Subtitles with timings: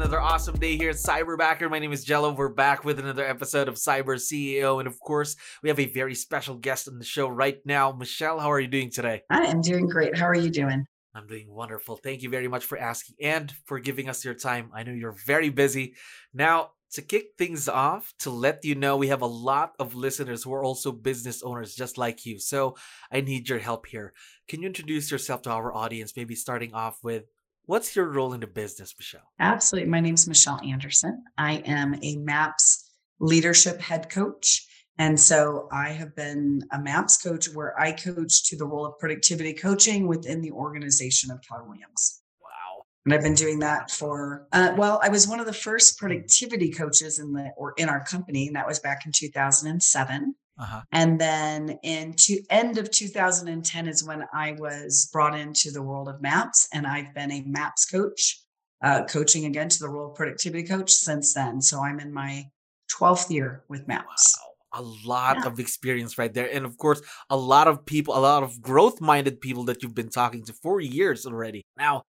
[0.00, 1.70] Another awesome day here at Cyberbacker.
[1.70, 2.32] My name is Jello.
[2.32, 4.78] We're back with another episode of Cyber CEO.
[4.78, 7.92] And of course, we have a very special guest on the show right now.
[7.92, 9.24] Michelle, how are you doing today?
[9.28, 10.16] I am doing great.
[10.16, 10.86] How are you doing?
[11.14, 11.96] I'm doing wonderful.
[11.96, 14.70] Thank you very much for asking and for giving us your time.
[14.74, 15.96] I know you're very busy.
[16.32, 20.42] Now, to kick things off, to let you know, we have a lot of listeners
[20.42, 22.38] who are also business owners just like you.
[22.38, 22.74] So
[23.12, 24.14] I need your help here.
[24.48, 27.24] Can you introduce yourself to our audience, maybe starting off with
[27.66, 29.30] What's your role in the business, Michelle?
[29.38, 29.90] Absolutely.
[29.90, 31.22] My name is Michelle Anderson.
[31.38, 34.66] I am a MAPS leadership head coach.
[34.98, 38.98] And so I have been a MAPS coach where I coach to the role of
[38.98, 42.22] productivity coaching within the organization of Keller Williams.
[42.42, 42.84] Wow.
[43.04, 46.70] And I've been doing that for, uh, well, I was one of the first productivity
[46.70, 50.34] coaches in the, or in our company, and that was back in 2007.
[50.60, 50.82] Uh-huh.
[50.92, 56.08] And then in to, end of 2010 is when I was brought into the world
[56.08, 58.42] of maps, and I've been a maps coach,
[58.84, 61.62] uh, coaching again to the role of productivity coach since then.
[61.62, 62.44] So I'm in my
[62.92, 64.36] 12th year with maps.
[64.38, 65.46] Wow a lot yeah.
[65.46, 69.00] of experience right there and of course a lot of people a lot of growth
[69.00, 72.02] minded people that you've been talking to for years already now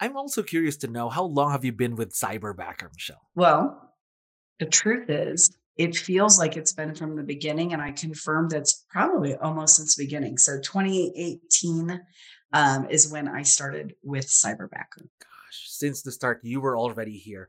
[0.00, 3.92] i'm also curious to know how long have you been with cyberbacker michelle well
[4.58, 8.84] the truth is it feels like it's been from the beginning and i confirmed that's
[8.90, 10.38] probably almost since the beginning.
[10.38, 12.00] So 2018
[12.52, 17.48] um, is when i started with cyberbacker gosh since the start you were already here.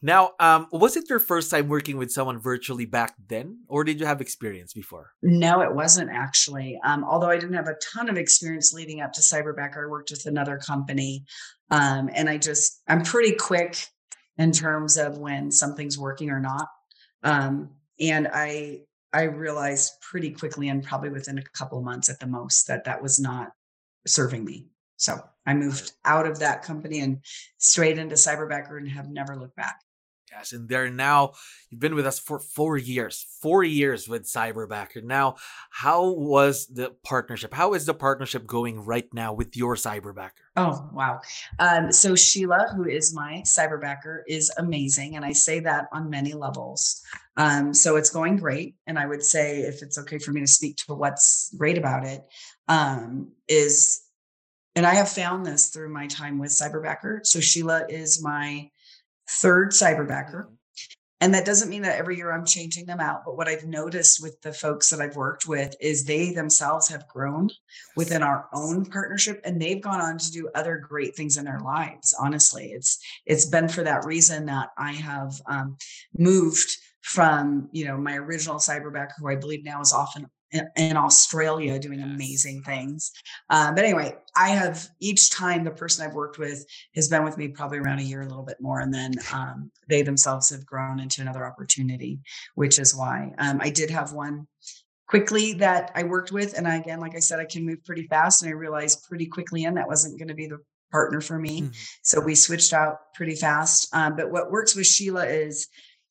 [0.00, 3.98] Now um, was it your first time working with someone virtually back then or did
[3.98, 5.12] you have experience before?
[5.22, 6.78] No it wasn't actually.
[6.84, 10.10] Um, although i didn't have a ton of experience leading up to cyberbacker i worked
[10.10, 11.24] with another company.
[11.70, 13.76] Um, and i just i'm pretty quick
[14.38, 16.68] in terms of when something's working or not
[17.22, 17.70] um,
[18.00, 22.26] and I I realized pretty quickly, and probably within a couple of months at the
[22.26, 23.52] most, that that was not
[24.06, 24.66] serving me.
[24.96, 27.18] So I moved out of that company and
[27.58, 29.80] straight into Cyberbacker and have never looked back.
[30.30, 31.32] Yes, and there now
[31.70, 35.02] you've been with us for four years, four years with Cyberbacker.
[35.02, 35.36] Now,
[35.70, 37.54] how was the partnership?
[37.54, 40.30] How is the partnership going right now with your Cyberbacker?
[40.56, 41.20] Oh wow!
[41.58, 46.34] Um, so Sheila, who is my Cyberbacker, is amazing, and I say that on many
[46.34, 47.02] levels.
[47.36, 50.46] Um, so it's going great, and I would say, if it's okay for me to
[50.46, 52.22] speak to what's great about it,
[52.66, 54.02] um, is,
[54.74, 57.24] and I have found this through my time with Cyberbacker.
[57.24, 58.70] So Sheila is my
[59.28, 60.44] third cyberbacker.
[60.44, 60.54] Mm-hmm.
[61.20, 63.22] And that doesn't mean that every year I'm changing them out.
[63.24, 67.08] But what I've noticed with the folks that I've worked with is they themselves have
[67.08, 67.50] grown
[67.96, 71.58] within our own partnership and they've gone on to do other great things in their
[71.58, 72.14] lives.
[72.20, 75.76] Honestly, it's it's been for that reason that I have um,
[76.16, 76.68] moved
[77.08, 80.28] from you know my original cyberbacker who i believe now is often
[80.76, 83.12] in Australia doing amazing things.
[83.50, 86.64] Uh, but anyway, I have each time the person I've worked with
[86.94, 89.70] has been with me probably around a year, a little bit more, and then um,
[89.88, 92.20] they themselves have grown into another opportunity,
[92.54, 94.46] which is why um, I did have one
[95.06, 98.06] quickly that I worked with, and I, again, like I said, I can move pretty
[98.06, 101.38] fast, and I realized pretty quickly in that wasn't going to be the partner for
[101.38, 101.72] me, mm-hmm.
[102.02, 103.94] so we switched out pretty fast.
[103.94, 105.68] Um, but what works with Sheila is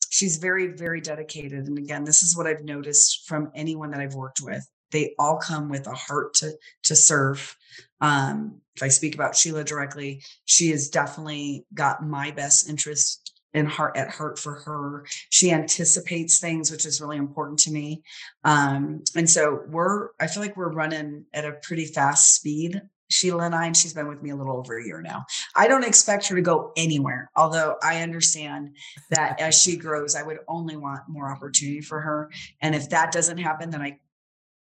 [0.10, 4.16] she's very very dedicated and again this is what i've noticed from anyone that i've
[4.16, 4.68] worked with.
[4.92, 6.54] They all come with a heart to
[6.84, 7.56] to serve.
[8.00, 13.66] Um, if i speak about sheila directly she has definitely got my best interest in
[13.66, 15.06] heart at heart for her.
[15.30, 18.04] She anticipates things which is really important to me.
[18.44, 23.46] Um, and so we're i feel like we're running at a pretty fast speed Sheila
[23.46, 25.26] and I, and she's been with me a little over a year now.
[25.56, 28.76] I don't expect her to go anywhere, although I understand
[29.12, 32.30] that as she grows, I would only want more opportunity for her.
[32.62, 34.00] And if that doesn't happen, then I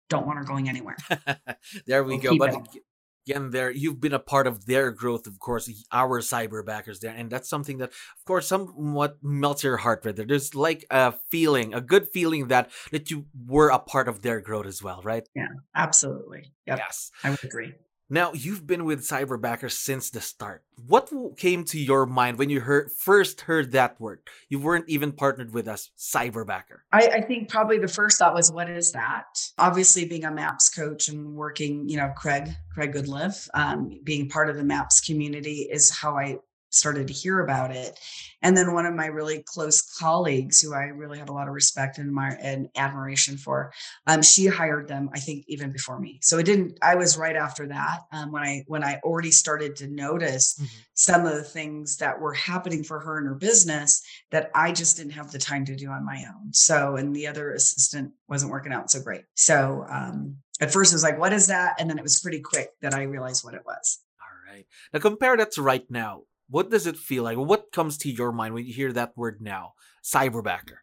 [0.10, 0.98] don't want her going anywhere.
[1.88, 2.38] there we we'll go.
[2.38, 2.84] But it.
[3.28, 7.14] again, there you've been a part of their growth, of course, our cyber backers there,
[7.16, 10.26] and that's something that, of course, somewhat melts your heart right there.
[10.26, 14.42] There's like a feeling, a good feeling that that you were a part of their
[14.42, 15.28] growth as well, right?
[15.36, 16.54] Yeah, absolutely.
[16.68, 16.78] Yep.
[16.78, 17.74] Yes, I would agree.
[18.10, 20.64] Now, you've been with Cyberbacker since the start.
[20.86, 24.22] What came to your mind when you heard first heard that word?
[24.48, 26.80] You weren't even partnered with us, Cyberbacker.
[26.94, 29.26] I, I think probably the first thought was, what is that?
[29.58, 34.50] Obviously, being a MAPS coach and working, you know, Craig, Craig Goodliffe, um, being part
[34.50, 36.38] of the MAPS community is how I
[36.70, 38.00] started to hear about it.
[38.42, 41.54] And then one of my really close colleagues, who I really have a lot of
[41.54, 43.74] respect and, my, and admiration for,
[44.06, 45.10] um, she hired them.
[45.14, 46.20] I think even before me.
[46.22, 46.78] So it didn't.
[46.82, 50.66] I was right after that um, when I when I already started to notice mm-hmm.
[50.94, 54.98] some of the things that were happening for her in her business that I just
[54.98, 56.54] didn't have the time to do on my own.
[56.54, 59.24] So and the other assistant wasn't working out so great.
[59.36, 61.76] So um, at first it was like, what is that?
[61.80, 64.00] And then it was pretty quick that I realized what it was.
[64.22, 64.66] All right.
[64.94, 67.38] Now compare that to right now what does it feel like?
[67.38, 69.74] What comes to your mind when you hear that word now,
[70.04, 70.78] cyberbacker?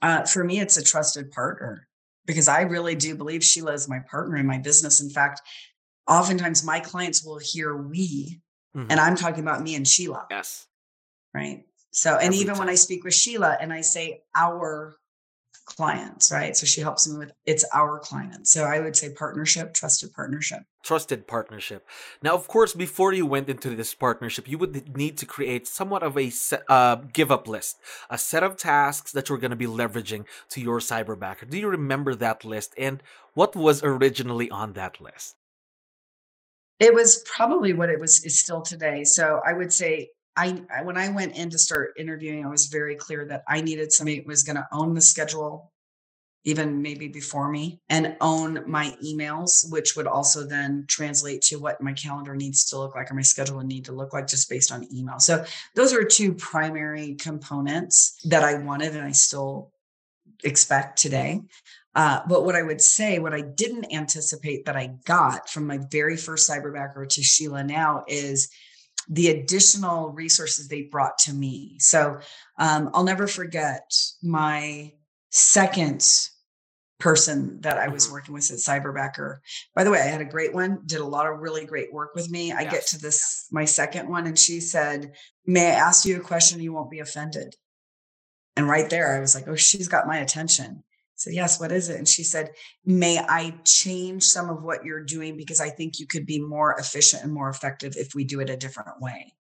[0.00, 1.88] Uh, for me, it's a trusted partner
[2.26, 5.00] because I really do believe Sheila is my partner in my business.
[5.00, 5.42] In fact,
[6.06, 8.40] oftentimes my clients will hear we,
[8.76, 8.86] mm-hmm.
[8.90, 10.26] and I'm talking about me and Sheila.
[10.30, 10.66] Yes.
[11.34, 11.64] Right.
[11.90, 12.58] So, and Every even time.
[12.60, 14.97] when I speak with Sheila and I say our
[15.68, 16.56] clients, right?
[16.56, 18.52] So she helps me with it's our clients.
[18.52, 20.62] So I would say partnership, trusted partnership.
[20.82, 21.86] Trusted partnership.
[22.22, 26.02] Now, of course, before you went into this partnership, you would need to create somewhat
[26.02, 27.76] of a set, uh, give up list,
[28.08, 31.48] a set of tasks that you're going to be leveraging to your cyberbacker.
[31.48, 32.74] Do you remember that list?
[32.78, 33.02] And
[33.34, 35.36] what was originally on that list?
[36.80, 39.04] It was probably what it was is still today.
[39.04, 42.94] So I would say I, when I went in to start interviewing, I was very
[42.94, 45.72] clear that I needed somebody who was going to own the schedule,
[46.44, 51.80] even maybe before me, and own my emails, which would also then translate to what
[51.80, 54.48] my calendar needs to look like or my schedule would need to look like just
[54.48, 55.18] based on email.
[55.18, 55.44] So
[55.74, 59.72] those are two primary components that I wanted and I still
[60.44, 61.40] expect today.
[61.96, 65.80] Uh, but what I would say, what I didn't anticipate that I got from my
[65.90, 68.48] very first cyberbacker to Sheila now is
[69.08, 71.76] the additional resources they brought to me.
[71.78, 72.18] So
[72.58, 73.90] um, I'll never forget
[74.22, 74.92] my
[75.30, 76.04] second
[76.98, 78.14] person that I was mm-hmm.
[78.14, 79.38] working with at Cyberbacker.
[79.74, 82.14] By the way, I had a great one, did a lot of really great work
[82.14, 82.52] with me.
[82.52, 82.72] I yes.
[82.72, 85.12] get to this, my second one, and she said,
[85.46, 86.60] May I ask you a question?
[86.60, 87.54] You won't be offended.
[88.56, 90.82] And right there, I was like, Oh, she's got my attention
[91.20, 91.98] said, Yes, what is it?
[91.98, 92.50] And she said,
[92.84, 96.74] May I change some of what you're doing because I think you could be more
[96.78, 99.34] efficient and more effective if we do it a different way.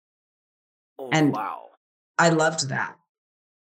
[0.97, 1.69] Oh, and wow.
[2.17, 2.95] I loved that.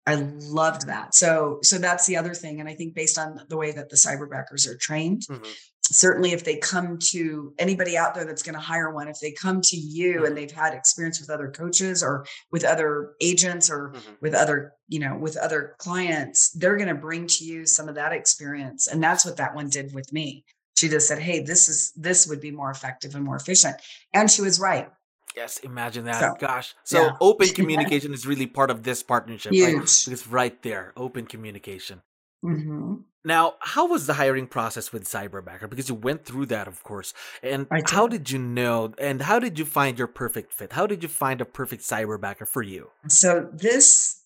[0.07, 1.13] I loved that.
[1.13, 2.59] So, so that's the other thing.
[2.59, 5.51] And I think based on the way that the cyberbackers are trained, mm-hmm
[5.91, 9.31] certainly if they come to anybody out there that's going to hire one if they
[9.31, 10.35] come to you and mm-hmm.
[10.35, 14.11] they've had experience with other coaches or with other agents or mm-hmm.
[14.21, 17.95] with other you know with other clients they're going to bring to you some of
[17.95, 20.43] that experience and that's what that one did with me
[20.75, 23.75] she just said hey this is this would be more effective and more efficient
[24.13, 24.89] and she was right
[25.35, 26.19] Yes, imagine that.
[26.19, 26.75] So, Gosh.
[26.83, 27.11] So yeah.
[27.21, 29.73] open communication is really part of this partnership, Huge.
[29.75, 30.07] right?
[30.11, 32.01] It's right there, open communication.
[32.43, 32.95] Mm-hmm.
[33.25, 35.69] Now, how was the hiring process with Cyberbacker?
[35.69, 37.13] Because you went through that, of course.
[37.43, 38.93] And how did you know?
[38.97, 40.71] And how did you find your perfect fit?
[40.71, 42.89] How did you find a perfect Cyberbacker for you?
[43.09, 44.23] So this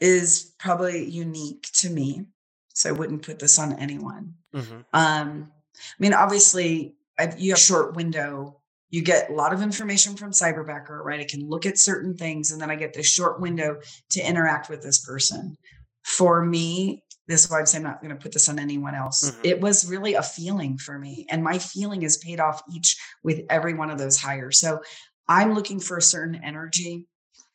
[0.00, 2.26] is probably unique to me.
[2.74, 4.34] So I wouldn't put this on anyone.
[4.54, 4.80] Mm-hmm.
[4.92, 8.60] Um, I mean, obviously, I've, you have a short window.
[8.90, 11.20] You get a lot of information from Cyberbacker, right?
[11.20, 13.80] I can look at certain things, and then I get this short window
[14.10, 15.56] to interact with this person.
[16.04, 17.02] For me,
[17.32, 19.30] this is why I'm saying I'm not going to put this on anyone else.
[19.30, 19.40] Mm-hmm.
[19.44, 21.26] It was really a feeling for me.
[21.30, 24.60] And my feeling is paid off each with every one of those hires.
[24.60, 24.80] So
[25.28, 27.06] I'm looking for a certain energy.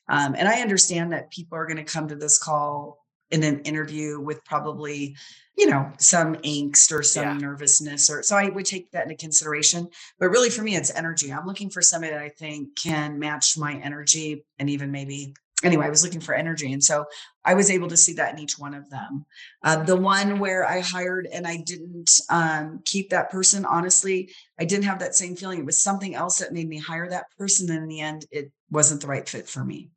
[0.09, 2.97] Um, and I understand that people are going to come to this call
[3.29, 5.15] in an interview with probably,
[5.57, 7.37] you know, some angst or some yeah.
[7.37, 9.89] nervousness or so I would take that into consideration.
[10.17, 11.31] But really for me, it's energy.
[11.31, 15.85] I'm looking for somebody that I think can match my energy and even maybe anyway,
[15.85, 16.71] I was looking for energy.
[16.71, 17.05] And so
[17.43, 19.25] I was able to see that in each one of them.
[19.63, 24.65] Uh, the one where I hired and I didn't um, keep that person, honestly, I
[24.65, 25.59] didn't have that same feeling.
[25.59, 27.69] It was something else that made me hire that person.
[27.71, 29.89] And in the end, it wasn't the right fit for me.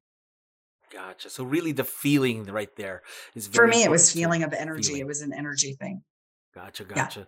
[0.93, 1.31] Gotcha.
[1.31, 3.03] So really the feeling right there
[3.35, 4.89] is for me, it was feeling of energy.
[4.89, 5.01] Feeling.
[5.03, 6.03] It was an energy thing.
[6.55, 6.85] Gotcha.
[6.85, 7.21] Gotcha.
[7.21, 7.27] Yeah.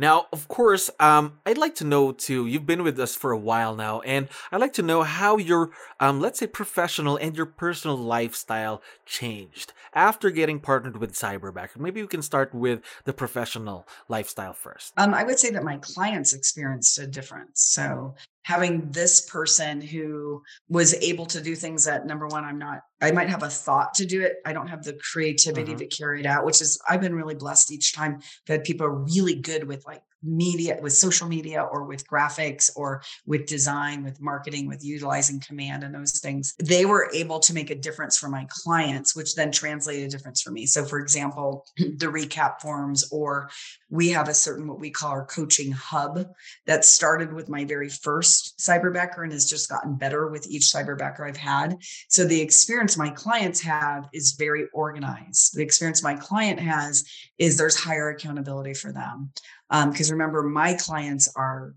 [0.00, 2.46] Now, of course, um, I'd like to know too.
[2.46, 5.72] You've been with us for a while now, and I'd like to know how your,
[6.00, 11.76] um, let's say, professional and your personal lifestyle changed after getting partnered with Cyberback.
[11.76, 14.94] Maybe we can start with the professional lifestyle first.
[14.96, 17.60] Um, I would say that my clients experienced a difference.
[17.60, 22.80] So having this person who was able to do things that number one i'm not
[23.00, 25.78] i might have a thought to do it i don't have the creativity mm-hmm.
[25.78, 28.94] to carry it out which is i've been really blessed each time that people are
[29.04, 34.20] really good with like media with social media or with graphics or with design with
[34.20, 38.28] marketing with utilizing command and those things they were able to make a difference for
[38.28, 40.66] my clients which then translated a difference for me.
[40.66, 43.50] So for example the recap forms or
[43.88, 46.26] we have a certain what we call our coaching hub
[46.66, 51.26] that started with my very first cyberbacker and has just gotten better with each cyberbacker
[51.26, 51.76] i've had.
[52.08, 55.56] So the experience my clients have is very organized.
[55.56, 57.04] The experience my client has
[57.38, 59.32] is there's higher accountability for them
[59.70, 61.74] because um, remember, my clients are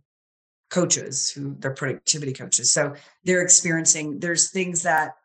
[0.70, 2.74] coaches who they're productivity coaches.
[2.74, 5.16] So they're experiencing, there's things that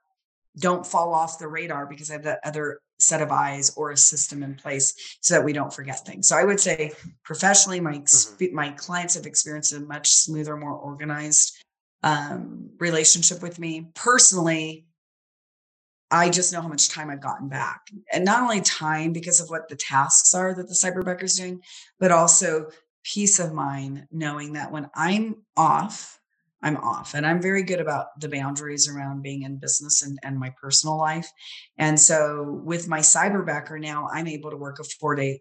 [0.59, 3.97] don't fall off the radar because I have that other set of eyes or a
[3.97, 6.29] system in place so that we don't forget things.
[6.29, 6.93] So I would say
[7.25, 8.55] professionally, my mm-hmm.
[8.55, 11.65] my clients have experienced a much smoother, more organized
[12.03, 13.89] um, relationship with me.
[13.95, 14.85] Personally,
[16.11, 17.91] I just know how much time I've gotten back.
[18.13, 21.61] And not only time because of what the tasks are that the cyberbacker is doing,
[22.01, 22.71] but also
[23.05, 26.19] peace of mind knowing that when I'm off,
[26.63, 27.15] I'm off.
[27.15, 30.99] And I'm very good about the boundaries around being in business and, and my personal
[30.99, 31.31] life.
[31.77, 35.41] And so with my cyberbacker now, I'm able to work a four day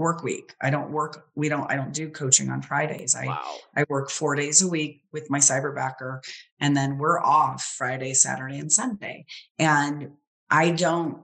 [0.00, 0.54] work week.
[0.62, 3.14] I don't work, we don't, I don't do coaching on Fridays.
[3.14, 3.56] I, wow.
[3.76, 6.24] I work four days a week with my cyberbacker
[6.58, 9.26] and then we're off Friday, Saturday, and Sunday.
[9.58, 10.12] And
[10.48, 11.18] I don't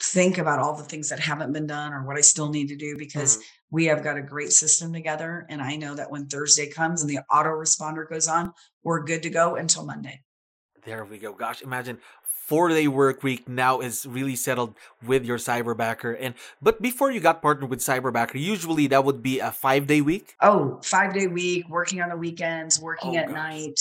[0.00, 2.76] think about all the things that haven't been done or what I still need to
[2.76, 3.42] do because mm.
[3.70, 5.44] we have got a great system together.
[5.50, 9.30] And I know that when Thursday comes and the autoresponder goes on, we're good to
[9.30, 10.22] go until Monday.
[10.86, 11.34] There we go.
[11.34, 11.98] Gosh, imagine
[12.48, 14.74] four day work week now is really settled
[15.06, 19.38] with your cyberbacker and but before you got partnered with cyberbacker usually that would be
[19.38, 23.26] a five day week oh five day week working on the weekends working oh, at
[23.26, 23.34] gosh.
[23.34, 23.80] night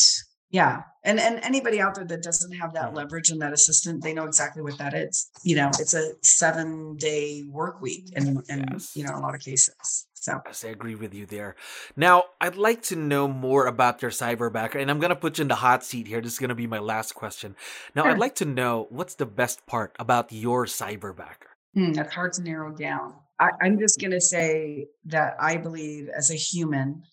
[0.50, 2.98] yeah and and anybody out there that doesn't have that mm-hmm.
[2.98, 6.98] leverage and that assistant they know exactly what that is you know it's a seven
[6.98, 8.92] day work week in, in yes.
[8.96, 11.56] you know a lot of cases so yes, I agree with you there.
[11.96, 15.48] Now, I'd like to know more about your cyberbacker, and I'm gonna put you in
[15.48, 16.22] the hot seat here.
[16.22, 17.56] This is gonna be my last question.
[17.96, 18.12] Now, sure.
[18.12, 21.54] I'd like to know what's the best part about your cyberbacker.
[21.74, 23.14] Hmm, that's hard to narrow down.
[23.40, 27.04] I, I'm just gonna say that I believe as a human,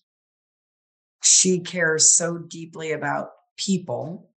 [1.21, 4.31] she cares so deeply about people,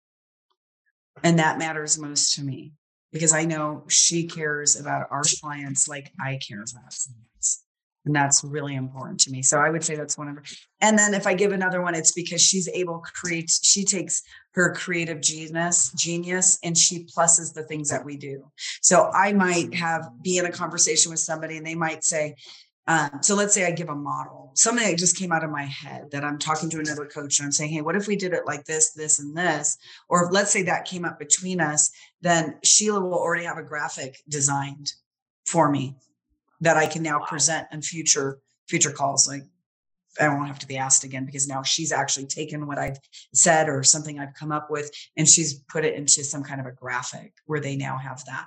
[1.23, 2.73] and that matters most to me
[3.13, 7.63] because I know she cares about our clients like I care about clients.
[8.07, 9.41] And that's really important to me.
[9.43, 10.43] So I would say that's one of her.
[10.79, 14.23] And then if I give another one, it's because she's able create, she takes
[14.53, 18.49] her creative genius, genius, and she pluses the things that we do.
[18.81, 22.35] So I might have be in a conversation with somebody and they might say,
[22.87, 25.65] um, so let's say I give a model, something that just came out of my
[25.65, 28.31] head that I'm talking to another coach and I'm saying, hey, what if we did
[28.31, 29.77] it like this, this, and this?
[30.07, 34.21] Or let's say that came up between us, then Sheila will already have a graphic
[34.29, 34.93] designed
[35.45, 35.97] for me
[36.61, 39.27] that I can now present in future future calls.
[39.27, 39.43] Like
[40.19, 42.99] I won't have to be asked again because now she's actually taken what I've
[43.33, 46.65] said or something I've come up with and she's put it into some kind of
[46.65, 48.45] a graphic where they now have that.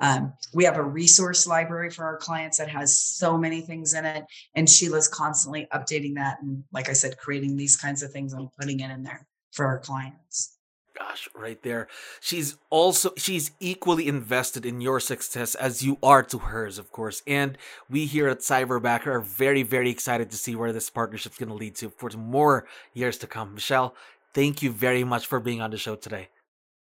[0.00, 4.04] Um, we have a resource library for our clients that has so many things in
[4.04, 4.24] it.
[4.54, 6.38] And Sheila's constantly updating that.
[6.42, 9.66] And like I said, creating these kinds of things and putting it in there for
[9.66, 10.58] our clients
[10.98, 11.88] gosh, right there.
[12.20, 17.22] She's also she's equally invested in your success as you are to hers, of course.
[17.26, 17.58] And
[17.88, 21.76] we here at Cyberbacker are very, very excited to see where this partnership's gonna lead
[21.76, 23.54] to for more years to come.
[23.54, 23.94] Michelle,
[24.34, 26.28] thank you very much for being on the show today.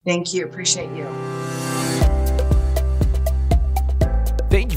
[0.04, 0.46] Thank you.
[0.46, 1.04] Appreciate you.
[1.04, 1.49] You